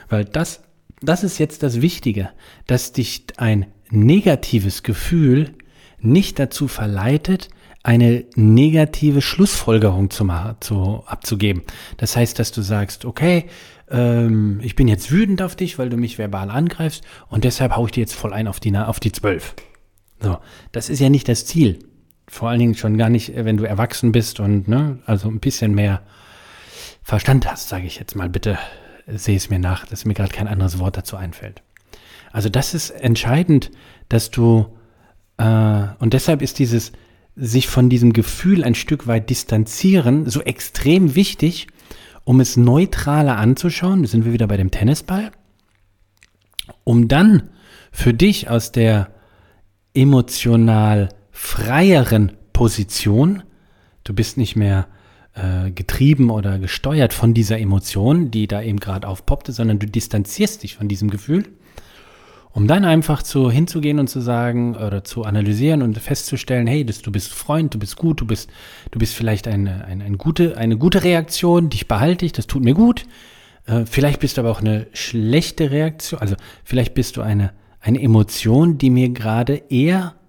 weil 0.09 0.25
das 0.25 0.63
das 1.03 1.25
ist 1.25 1.39
jetzt 1.39 1.63
das 1.63 1.81
Wichtige, 1.81 2.31
dass 2.67 2.93
dich 2.93 3.25
ein 3.37 3.67
negatives 3.91 4.83
Gefühl 4.83 5.55
nicht 5.99 6.39
dazu 6.39 6.69
verleitet, 6.69 7.49
eine 7.83 8.25
negative 8.35 9.23
Schlussfolgerung 9.23 10.11
zu 10.11 10.29
zu, 10.61 11.03
abzugeben. 11.07 11.63
Das 11.97 12.17
heißt, 12.17 12.39
dass 12.39 12.53
du 12.53 12.61
sagst, 12.61 13.07
okay, 13.07 13.47
ähm, 13.91 14.61
ich 14.63 14.77
bin 14.77 14.87
jetzt 14.87 15.11
wütend 15.11 15.41
auf 15.41 15.57
dich, 15.57 15.79
weil 15.79 15.89
du 15.89 15.97
mich 15.97 16.19
verbal 16.19 16.51
angreifst 16.51 17.03
und 17.29 17.45
deshalb 17.45 17.75
haue 17.75 17.87
ich 17.87 17.93
dir 17.93 18.01
jetzt 18.01 18.15
voll 18.15 18.35
ein 18.35 18.49
auf 18.49 18.61
die, 18.61 18.77
auf 18.77 19.01
die 19.01 19.13
zwölf. 19.13 19.55
So, 20.21 20.39
das 20.73 20.91
ist 20.91 21.01
ja 21.01 21.09
nicht 21.09 21.29
das 21.29 21.47
Ziel. 21.47 21.79
Vor 22.33 22.49
allen 22.49 22.61
Dingen 22.61 22.75
schon 22.77 22.97
gar 22.97 23.11
nicht, 23.11 23.33
wenn 23.35 23.57
du 23.57 23.65
erwachsen 23.65 24.13
bist 24.13 24.39
und 24.39 24.69
ne, 24.69 25.01
also 25.05 25.29
ein 25.29 25.41
bisschen 25.41 25.75
mehr 25.75 26.01
Verstand 27.03 27.51
hast, 27.51 27.69
sage 27.69 27.87
ich 27.87 27.99
jetzt 27.99 28.15
mal. 28.15 28.29
Bitte 28.29 28.57
sehe 29.09 29.37
es 29.37 29.51
mir 29.51 29.59
nach, 29.59 29.85
dass 29.85 30.05
mir 30.05 30.15
gerade 30.15 30.33
kein 30.33 30.47
anderes 30.47 30.79
Wort 30.79 30.97
dazu 30.97 31.17
einfällt. 31.17 31.61
Also 32.31 32.49
das 32.49 32.73
ist 32.73 32.91
entscheidend, 32.91 33.73
dass 34.09 34.31
du, 34.31 34.77
äh, 35.39 35.87
und 35.99 36.15
deshalb 36.15 36.41
ist 36.41 36.61
dieses 36.61 36.93
sich 37.35 37.67
von 37.67 37.91
diesem 37.91 38.13
Gefühl 38.13 38.63
ein 38.63 38.77
Stück 38.77 39.09
weit 39.09 39.29
distanzieren 39.29 40.31
so 40.31 40.41
extrem 40.41 41.17
wichtig, 41.17 41.67
um 42.23 42.39
es 42.39 42.57
neutraler 42.57 43.39
anzuschauen, 43.39 44.03
da 44.03 44.09
sind 44.09 44.25
wir 44.25 44.33
wieder 44.33 44.47
bei 44.47 44.57
dem 44.57 44.71
Tennisball, 44.71 45.33
um 46.85 47.09
dann 47.09 47.51
für 47.91 48.15
dich 48.15 48.49
aus 48.49 48.71
der 48.71 49.09
emotional 49.95 51.09
freieren 51.41 52.33
Position, 52.53 53.43
du 54.05 54.13
bist 54.13 54.37
nicht 54.37 54.57
mehr 54.57 54.87
äh, 55.35 55.71
getrieben 55.71 56.29
oder 56.29 56.59
gesteuert 56.59 57.15
von 57.15 57.33
dieser 57.33 57.59
Emotion, 57.59 58.31
die 58.31 58.47
da 58.47 58.61
eben 58.61 58.79
gerade 58.79 59.09
aufpoppte, 59.09 59.53
sondern 59.53 59.79
du 59.79 59.87
distanzierst 59.87 60.63
dich 60.63 60.77
von 60.77 60.87
diesem 60.87 61.09
Gefühl, 61.09 61.49
um 62.53 62.69
dann 62.69 62.85
einfach 62.85 63.23
zu 63.23 63.51
hinzugehen 63.51 63.99
und 63.99 64.09
zu 64.09 64.21
sagen 64.21 64.77
oder 64.77 65.03
zu 65.03 65.25
analysieren 65.25 65.81
und 65.81 65.99
festzustellen, 65.99 66.67
hey, 66.67 66.85
das, 66.85 67.01
du 67.01 67.11
bist 67.11 67.33
Freund, 67.33 67.73
du 67.73 67.79
bist 67.79 67.97
gut, 67.97 68.21
du 68.21 68.27
bist, 68.27 68.51
du 68.91 68.99
bist 68.99 69.15
vielleicht 69.15 69.49
eine, 69.49 69.87
eine, 69.87 70.05
eine, 70.05 70.19
gute, 70.19 70.59
eine 70.59 70.77
gute 70.77 71.03
Reaktion, 71.03 71.71
dich 71.71 71.89
behalte 71.89 72.27
ich, 72.27 72.33
das 72.33 72.49
tut 72.49 72.63
mir 72.63 72.75
gut. 72.75 73.07
Äh, 73.65 73.87
vielleicht 73.87 74.21
bist 74.21 74.37
du 74.37 74.43
aber 74.43 74.51
auch 74.51 74.61
eine 74.61 74.89
schlechte 74.93 75.71
Reaktion, 75.71 76.21
also 76.21 76.37
vielleicht 76.65 76.93
bist 76.93 77.17
du 77.17 77.23
eine, 77.23 77.55
eine 77.81 78.01
Emotion, 78.03 78.77
die 78.77 78.91
mir 78.91 79.09
gerade 79.09 79.55
eher 79.71 80.20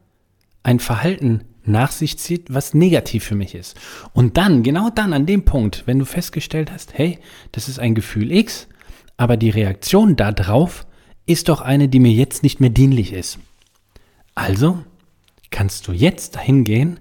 ein 0.64 0.80
Verhalten 0.80 1.44
nach 1.64 1.92
sich 1.92 2.18
zieht, 2.18 2.54
was 2.54 2.74
negativ 2.74 3.24
für 3.24 3.36
mich 3.36 3.56
ist. 3.56 3.80
Und 4.14 4.38
dann, 4.38 4.64
genau 4.64 4.90
dann, 4.90 5.14
an 5.14 5.26
dem 5.26 5.46
Punkt, 5.46 5.84
wenn 5.86 6.00
du 6.00 6.06
festgestellt 6.06 6.72
hast, 6.72 6.98
hey, 6.98 7.20
das 7.52 7.70
ist 7.70 7.80
ein 7.80 7.96
Gefühl 7.96 8.32
X, 8.32 8.68
aber 9.18 9.38
die 9.38 9.52
Reaktion 9.52 10.16
darauf 10.16 10.88
ist 11.26 11.50
doch 11.50 11.62
eine, 11.62 11.88
die 11.88 12.00
mir 12.00 12.12
jetzt 12.12 12.44
nicht 12.44 12.60
mehr 12.60 12.72
dienlich 12.72 13.14
ist. 13.14 13.38
Also 14.34 14.84
kannst 15.52 15.88
du 15.88 15.92
jetzt 15.92 16.36
dahin 16.36 16.64
gehen 16.64 17.00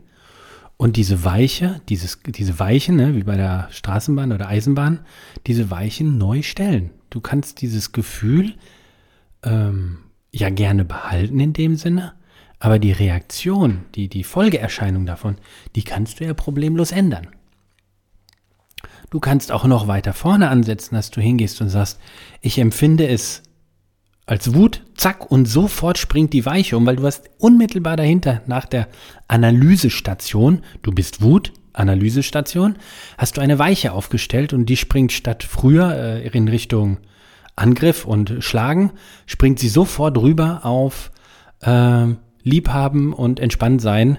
und 0.77 0.97
diese 0.97 1.25
Weiche, 1.25 1.81
dieses, 1.89 2.21
diese 2.27 2.59
Weichen, 2.59 2.97
ne, 2.97 3.15
wie 3.15 3.23
bei 3.23 3.37
der 3.37 3.69
Straßenbahn 3.71 4.33
oder 4.33 4.49
Eisenbahn, 4.49 5.01
diese 5.47 5.71
Weichen 5.71 6.19
neu 6.19 6.43
stellen. 6.43 6.91
Du 7.11 7.21
kannst 7.21 7.61
dieses 7.61 7.93
Gefühl 7.93 8.55
ähm, 9.43 9.99
ja 10.33 10.51
gerne 10.51 10.85
behalten 10.85 11.41
in 11.41 11.53
dem 11.53 11.77
Sinne, 11.77 12.15
aber 12.61 12.79
die 12.79 12.93
Reaktion, 12.93 13.87
die, 13.95 14.09
die 14.09 14.23
Folgeerscheinung 14.23 15.07
davon, 15.07 15.37
die 15.75 15.83
kannst 15.83 16.21
du 16.21 16.25
ja 16.25 16.35
problemlos 16.35 16.93
ändern. 16.93 17.29
Du 19.11 19.19
kannst 19.19 19.51
auch 19.51 19.65
noch 19.65 19.89
weiter 19.89 20.13
vorne 20.13 20.51
ansetzen, 20.51 20.95
dass 20.95 21.11
du 21.11 21.21
hingehst 21.21 21.61
und 21.61 21.71
sagst, 21.71 21.99
ich 22.43 22.59
empfinde 22.59 23.09
es 23.09 23.43
als 24.27 24.55
Wut, 24.55 24.85
zack, 24.95 25.29
und 25.29 25.47
sofort 25.47 25.99
springt 25.99 26.33
die 26.33 26.47
Weiche 26.47 26.77
um, 26.77 26.87
weil 26.87 26.97
du 26.97 27.05
hast 27.05 27.29
unmittelbar 27.39 27.97
dahinter 27.97 28.43
nach 28.47 28.67
der 28.67 28.87
Analysestation, 29.27 30.63
du 30.83 30.93
bist 30.93 31.23
Wut, 31.23 31.53
Analysestation, 31.73 32.77
hast 33.19 33.37
du 33.37 33.41
eine 33.41 33.59
Weiche 33.59 33.93
aufgestellt 33.93 34.53
und 34.53 34.67
die 34.67 34.77
springt 34.77 35.13
statt 35.13 35.43
früher 35.43 35.97
äh, 35.97 36.29
in 36.29 36.47
Richtung 36.47 36.99
Angriff 37.57 38.05
und 38.05 38.37
Schlagen, 38.41 38.93
springt 39.27 39.59
sie 39.59 39.69
sofort 39.69 40.17
rüber 40.19 40.65
auf 40.65 41.11
äh, 41.63 42.15
liebhaben 42.43 43.13
und 43.13 43.41
entspannt 43.41 43.81
sein 43.81 44.19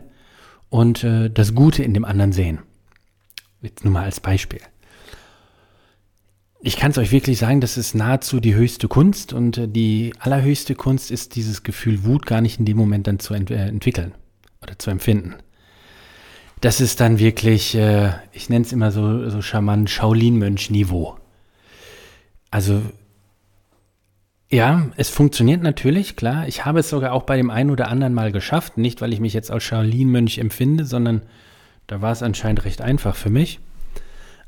und 0.69 1.03
äh, 1.03 1.29
das 1.29 1.53
Gute 1.53 1.83
in 1.83 1.93
dem 1.93 2.05
anderen 2.05 2.31
sehen. 2.31 2.59
Jetzt 3.61 3.83
nur 3.83 3.93
mal 3.93 4.03
als 4.03 4.19
Beispiel. 4.19 4.61
Ich 6.63 6.77
kann 6.77 6.91
es 6.91 6.97
euch 6.97 7.11
wirklich 7.11 7.39
sagen, 7.39 7.59
das 7.59 7.77
ist 7.77 7.95
nahezu 7.95 8.39
die 8.39 8.53
höchste 8.53 8.87
Kunst 8.87 9.33
und 9.33 9.57
äh, 9.57 9.67
die 9.67 10.13
allerhöchste 10.19 10.75
Kunst 10.75 11.09
ist 11.11 11.35
dieses 11.35 11.63
Gefühl 11.63 12.03
Wut 12.03 12.25
gar 12.25 12.41
nicht 12.41 12.59
in 12.59 12.65
dem 12.65 12.77
Moment 12.77 13.07
dann 13.07 13.19
zu 13.19 13.33
ent 13.33 13.49
äh, 13.51 13.67
entwickeln 13.67 14.13
oder 14.61 14.77
zu 14.77 14.91
empfinden. 14.91 15.35
Das 16.61 16.79
ist 16.79 16.99
dann 16.99 17.17
wirklich, 17.17 17.73
äh, 17.73 18.11
ich 18.31 18.49
nenne 18.49 18.63
es 18.63 18.71
immer 18.71 18.91
so, 18.91 19.29
so 19.31 19.41
charmant, 19.41 19.89
Shaolin-Mönch-Niveau. 19.89 21.17
Also 22.51 22.83
ja, 24.51 24.89
es 24.97 25.09
funktioniert 25.09 25.63
natürlich, 25.63 26.17
klar. 26.17 26.45
Ich 26.47 26.65
habe 26.65 26.79
es 26.79 26.89
sogar 26.89 27.13
auch 27.13 27.23
bei 27.23 27.37
dem 27.37 27.49
einen 27.49 27.71
oder 27.71 27.87
anderen 27.87 28.13
Mal 28.13 28.33
geschafft. 28.33 28.77
Nicht, 28.77 29.01
weil 29.01 29.13
ich 29.13 29.21
mich 29.21 29.33
jetzt 29.33 29.49
als 29.49 29.63
Shaolin-Mönch 29.63 30.39
empfinde, 30.39 30.85
sondern 30.85 31.21
da 31.87 32.01
war 32.01 32.11
es 32.11 32.21
anscheinend 32.21 32.65
recht 32.65 32.81
einfach 32.81 33.15
für 33.15 33.29
mich. 33.29 33.59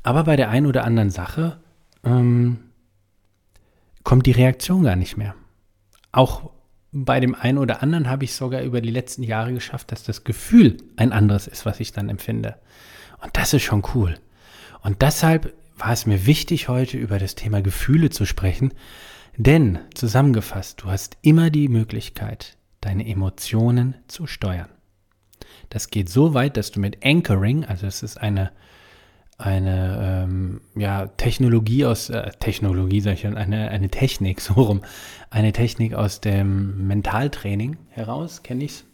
Aber 0.02 0.24
bei 0.24 0.36
der 0.36 0.50
einen 0.50 0.66
oder 0.66 0.84
anderen 0.84 1.08
Sache 1.08 1.58
ähm, 2.04 2.58
kommt 4.02 4.26
die 4.26 4.32
Reaktion 4.32 4.82
gar 4.82 4.96
nicht 4.96 5.16
mehr. 5.16 5.34
Auch 6.12 6.50
bei 6.92 7.18
dem 7.18 7.34
einen 7.34 7.56
oder 7.56 7.82
anderen 7.82 8.10
habe 8.10 8.24
ich 8.24 8.34
sogar 8.34 8.60
über 8.60 8.82
die 8.82 8.90
letzten 8.90 9.22
Jahre 9.22 9.54
geschafft, 9.54 9.90
dass 9.90 10.04
das 10.04 10.22
Gefühl 10.22 10.76
ein 10.96 11.12
anderes 11.12 11.46
ist, 11.46 11.64
was 11.64 11.80
ich 11.80 11.92
dann 11.92 12.10
empfinde. 12.10 12.56
Und 13.22 13.36
das 13.38 13.54
ist 13.54 13.62
schon 13.62 13.82
cool. 13.94 14.16
Und 14.82 15.00
deshalb 15.00 15.54
war 15.78 15.92
es 15.92 16.04
mir 16.04 16.26
wichtig, 16.26 16.68
heute 16.68 16.98
über 16.98 17.18
das 17.18 17.34
Thema 17.34 17.62
Gefühle 17.62 18.10
zu 18.10 18.26
sprechen, 18.26 18.74
denn, 19.36 19.78
zusammengefasst, 19.94 20.82
du 20.82 20.86
hast 20.86 21.16
immer 21.22 21.50
die 21.50 21.68
Möglichkeit, 21.68 22.56
deine 22.80 23.06
Emotionen 23.06 23.94
zu 24.06 24.26
steuern. 24.26 24.68
Das 25.70 25.88
geht 25.88 26.08
so 26.08 26.34
weit, 26.34 26.56
dass 26.56 26.70
du 26.70 26.80
mit 26.80 27.04
Anchoring, 27.04 27.64
also 27.64 27.86
es 27.86 28.02
ist 28.02 28.18
eine, 28.18 28.52
eine 29.38 30.24
ähm, 30.24 30.60
ja, 30.76 31.06
Technologie 31.06 31.84
aus, 31.84 32.10
äh, 32.10 32.30
Technologie 32.38 33.00
sag 33.00 33.14
ich 33.14 33.20
schon, 33.22 33.36
eine, 33.36 33.70
eine 33.70 33.88
Technik, 33.88 34.40
so 34.42 34.54
rum, 34.54 34.82
eine 35.30 35.52
Technik 35.52 35.94
aus 35.94 36.20
dem 36.20 36.86
Mentaltraining 36.86 37.76
heraus, 37.88 38.42
kenne 38.42 38.64
ich's, 38.64 38.84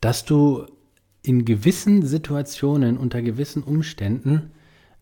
dass 0.00 0.24
du 0.24 0.66
in 1.22 1.44
gewissen 1.44 2.06
Situationen, 2.06 2.96
unter 2.96 3.20
gewissen 3.20 3.62
Umständen 3.62 4.52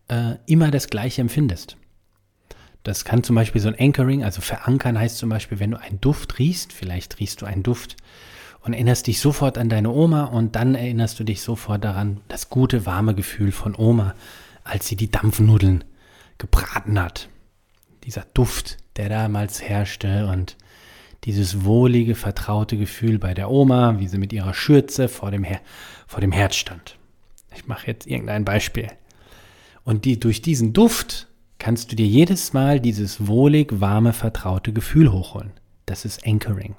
äh, 0.09 0.35
immer 0.47 0.71
das 0.71 0.89
Gleiche 0.89 1.21
empfindest. 1.21 1.77
Das 2.87 3.03
kann 3.03 3.21
zum 3.21 3.35
Beispiel 3.35 3.59
so 3.59 3.67
ein 3.67 3.77
Anchoring, 3.77 4.23
also 4.23 4.39
verankern 4.39 4.97
heißt 4.97 5.17
zum 5.17 5.27
Beispiel, 5.27 5.59
wenn 5.59 5.71
du 5.71 5.81
einen 5.81 5.99
Duft 5.99 6.39
riechst, 6.39 6.71
vielleicht 6.71 7.19
riechst 7.19 7.41
du 7.41 7.45
einen 7.45 7.61
Duft 7.61 7.97
und 8.61 8.71
erinnerst 8.71 9.07
dich 9.07 9.19
sofort 9.19 9.57
an 9.57 9.67
deine 9.67 9.89
Oma 9.89 10.23
und 10.23 10.55
dann 10.55 10.73
erinnerst 10.73 11.19
du 11.19 11.25
dich 11.25 11.41
sofort 11.41 11.83
daran, 11.83 12.21
das 12.29 12.49
gute, 12.49 12.85
warme 12.85 13.13
Gefühl 13.13 13.51
von 13.51 13.75
Oma, 13.75 14.15
als 14.63 14.87
sie 14.87 14.95
die 14.95 15.11
Dampfnudeln 15.11 15.83
gebraten 16.37 16.97
hat. 16.97 17.27
Dieser 18.05 18.25
Duft, 18.33 18.77
der 18.95 19.09
damals 19.09 19.61
herrschte 19.61 20.27
und 20.27 20.55
dieses 21.25 21.65
wohlige, 21.65 22.15
vertraute 22.15 22.77
Gefühl 22.77 23.19
bei 23.19 23.33
der 23.33 23.51
Oma, 23.51 23.99
wie 23.99 24.07
sie 24.07 24.17
mit 24.17 24.31
ihrer 24.31 24.53
Schürze 24.53 25.09
vor 25.09 25.29
dem, 25.29 25.43
Her 25.43 25.59
vor 26.07 26.21
dem 26.21 26.31
Herd 26.31 26.55
stand. 26.55 26.97
Ich 27.53 27.67
mache 27.67 27.87
jetzt 27.87 28.07
irgendein 28.07 28.45
Beispiel. 28.45 28.87
Und 29.83 30.05
die, 30.05 30.21
durch 30.21 30.41
diesen 30.41 30.71
Duft 30.71 31.27
kannst 31.59 31.91
du 31.91 31.95
dir 31.95 32.05
jedes 32.05 32.53
Mal 32.53 32.79
dieses 32.79 33.27
wohlig, 33.27 33.79
warme, 33.79 34.13
vertraute 34.13 34.73
Gefühl 34.73 35.11
hochholen. 35.11 35.51
Das 35.85 36.05
ist 36.05 36.25
Anchoring. 36.25 36.75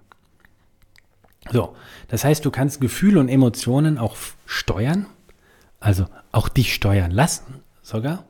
So, 1.51 1.75
das 2.09 2.25
heißt, 2.25 2.45
du 2.45 2.51
kannst 2.51 2.81
Gefühle 2.81 3.21
und 3.21 3.29
Emotionen 3.29 3.99
auch 3.99 4.17
steuern, 4.47 5.07
also 5.81 6.07
auch 6.33 6.49
dich 6.49 6.75
steuern 6.75 7.11
lassen 7.11 7.63
sogar. 7.83 8.25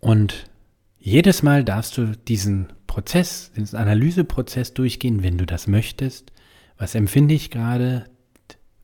Und 0.00 0.50
jedes 0.98 1.42
Mal 1.42 1.64
darfst 1.64 1.96
du 1.96 2.16
diesen 2.16 2.72
Prozess, 2.86 3.50
diesen 3.56 3.78
Analyseprozess 3.78 4.74
durchgehen, 4.74 5.22
wenn 5.22 5.38
du 5.38 5.46
das 5.46 5.66
möchtest. 5.66 6.32
Was 6.76 6.94
empfinde 6.94 7.34
ich 7.34 7.50
gerade? 7.50 8.04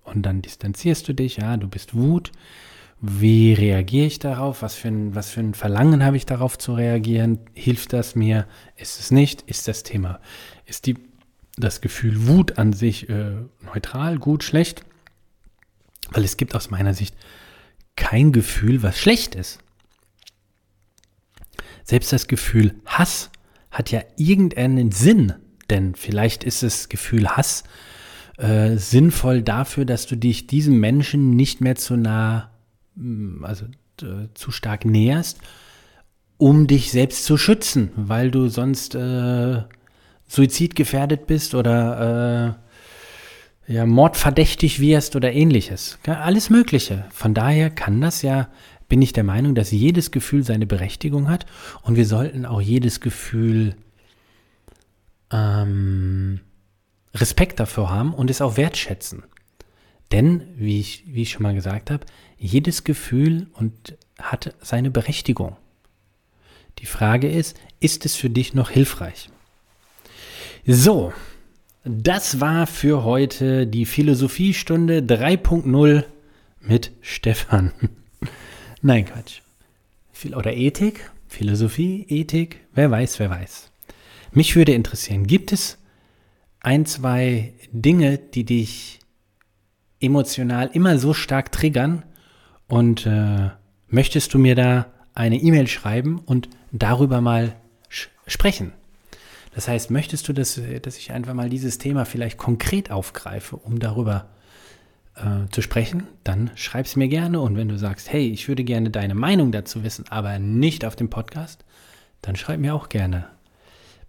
Und 0.04 0.22
dann 0.22 0.40
distanzierst 0.40 1.06
du 1.08 1.12
dich, 1.12 1.36
ja, 1.36 1.56
du 1.56 1.68
bist 1.68 1.94
Wut. 1.94 2.32
Wie 3.00 3.52
reagiere 3.52 4.06
ich 4.06 4.18
darauf? 4.18 4.62
Was 4.62 4.74
für 4.74 4.88
ein, 4.88 5.14
was 5.14 5.30
für 5.30 5.40
ein 5.40 5.54
Verlangen 5.54 6.04
habe 6.04 6.16
ich 6.16 6.26
darauf 6.26 6.58
zu 6.58 6.74
reagieren? 6.74 7.38
Hilft 7.54 7.92
das 7.92 8.16
mir? 8.16 8.46
Ist 8.76 8.98
es 8.98 9.10
nicht? 9.10 9.42
Ist 9.42 9.68
das 9.68 9.84
Thema, 9.84 10.20
ist 10.66 10.86
die, 10.86 10.96
das 11.56 11.80
Gefühl 11.80 12.26
Wut 12.26 12.58
an 12.58 12.72
sich 12.72 13.08
äh, 13.08 13.36
neutral, 13.62 14.18
gut, 14.18 14.42
schlecht? 14.42 14.84
Weil 16.10 16.24
es 16.24 16.36
gibt 16.36 16.54
aus 16.54 16.70
meiner 16.70 16.94
Sicht 16.94 17.14
kein 17.94 18.32
Gefühl, 18.32 18.82
was 18.82 18.98
schlecht 18.98 19.34
ist. 19.34 19.58
Selbst 21.84 22.12
das 22.12 22.26
Gefühl 22.26 22.74
Hass 22.84 23.30
hat 23.70 23.90
ja 23.90 24.02
irgendeinen 24.16 24.90
Sinn, 24.90 25.34
denn 25.70 25.94
vielleicht 25.94 26.42
ist 26.42 26.62
das 26.62 26.88
Gefühl 26.88 27.28
Hass 27.28 27.64
äh, 28.38 28.76
sinnvoll 28.76 29.42
dafür, 29.42 29.84
dass 29.84 30.06
du 30.06 30.16
dich 30.16 30.46
diesem 30.46 30.80
Menschen 30.80 31.30
nicht 31.30 31.60
mehr 31.60 31.76
zu 31.76 31.96
nah, 31.96 32.50
also 33.42 33.66
äh, 34.02 34.28
zu 34.34 34.50
stark 34.50 34.84
näherst, 34.84 35.38
um 36.36 36.66
dich 36.66 36.90
selbst 36.90 37.24
zu 37.24 37.36
schützen, 37.36 37.90
weil 37.96 38.30
du 38.30 38.48
sonst 38.48 38.94
äh, 38.94 39.62
suizidgefährdet 40.26 41.26
bist 41.26 41.54
oder 41.54 42.58
äh, 43.68 43.72
ja, 43.72 43.86
mordverdächtig 43.86 44.80
wirst 44.80 45.16
oder 45.16 45.32
ähnliches. 45.32 45.98
Alles 46.06 46.48
Mögliche. 46.48 47.04
Von 47.10 47.34
daher 47.34 47.70
kann 47.70 48.00
das 48.00 48.22
ja 48.22 48.48
bin 48.88 49.02
ich 49.02 49.12
der 49.12 49.24
Meinung, 49.24 49.54
dass 49.54 49.70
jedes 49.70 50.10
Gefühl 50.10 50.42
seine 50.42 50.66
Berechtigung 50.66 51.28
hat 51.28 51.46
und 51.82 51.96
wir 51.96 52.06
sollten 52.06 52.46
auch 52.46 52.60
jedes 52.60 53.00
Gefühl 53.00 53.76
ähm, 55.30 56.40
Respekt 57.14 57.60
dafür 57.60 57.90
haben 57.90 58.14
und 58.14 58.30
es 58.30 58.40
auch 58.40 58.56
wertschätzen. 58.56 59.24
Denn, 60.10 60.44
wie 60.56 60.80
ich, 60.80 61.04
wie 61.06 61.22
ich 61.22 61.32
schon 61.32 61.42
mal 61.42 61.54
gesagt 61.54 61.90
habe, 61.90 62.06
jedes 62.38 62.84
Gefühl 62.84 63.48
und 63.54 63.96
hat 64.20 64.54
seine 64.60 64.90
Berechtigung. 64.90 65.56
Die 66.78 66.86
Frage 66.86 67.30
ist, 67.30 67.58
ist 67.80 68.04
es 68.06 68.14
für 68.14 68.30
dich 68.30 68.54
noch 68.54 68.70
hilfreich? 68.70 69.30
So, 70.66 71.12
das 71.84 72.40
war 72.40 72.66
für 72.66 73.04
heute 73.04 73.66
die 73.66 73.84
Philosophiestunde 73.84 75.00
3.0 75.00 76.04
mit 76.60 76.92
Stefan. 77.00 77.72
Nein, 78.82 79.06
Quatsch. 79.06 79.40
Oder 80.34 80.54
Ethik, 80.54 81.10
Philosophie, 81.28 82.04
Ethik, 82.08 82.60
wer 82.74 82.90
weiß, 82.90 83.18
wer 83.18 83.30
weiß. 83.30 83.70
Mich 84.32 84.56
würde 84.56 84.74
interessieren, 84.74 85.26
gibt 85.26 85.52
es 85.52 85.78
ein, 86.60 86.86
zwei 86.86 87.54
Dinge, 87.72 88.18
die 88.18 88.44
dich 88.44 88.98
emotional 90.00 90.70
immer 90.72 90.98
so 90.98 91.14
stark 91.14 91.50
triggern 91.52 92.02
und 92.68 93.06
äh, 93.06 93.50
möchtest 93.88 94.34
du 94.34 94.38
mir 94.38 94.54
da 94.54 94.86
eine 95.14 95.36
E-Mail 95.36 95.66
schreiben 95.66 96.20
und 96.24 96.48
darüber 96.70 97.20
mal 97.20 97.54
sprechen? 98.26 98.72
Das 99.54 99.66
heißt, 99.66 99.90
möchtest 99.90 100.28
du, 100.28 100.32
dass, 100.32 100.60
dass 100.82 100.98
ich 100.98 101.10
einfach 101.10 101.34
mal 101.34 101.50
dieses 101.50 101.78
Thema 101.78 102.04
vielleicht 102.04 102.38
konkret 102.38 102.90
aufgreife, 102.90 103.56
um 103.56 103.80
darüber 103.80 104.20
zu 104.20 104.38
äh, 105.18 105.48
zu 105.50 105.62
sprechen, 105.62 106.06
dann 106.22 106.52
schreib 106.54 106.86
es 106.86 106.94
mir 106.94 107.08
gerne. 107.08 107.40
Und 107.40 107.56
wenn 107.56 107.68
du 107.68 107.76
sagst, 107.76 108.12
hey, 108.12 108.28
ich 108.28 108.46
würde 108.48 108.62
gerne 108.62 108.90
deine 108.90 109.16
Meinung 109.16 109.50
dazu 109.50 109.82
wissen, 109.82 110.04
aber 110.10 110.38
nicht 110.38 110.84
auf 110.84 110.94
dem 110.94 111.10
Podcast, 111.10 111.64
dann 112.22 112.36
schreib 112.36 112.60
mir 112.60 112.72
auch 112.74 112.88
gerne. 112.88 113.26